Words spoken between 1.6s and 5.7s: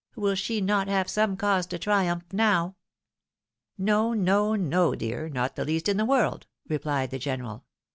to triumph now?"" No, no, no, dear— not the